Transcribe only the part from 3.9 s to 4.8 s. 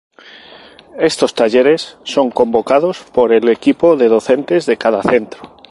de docentes de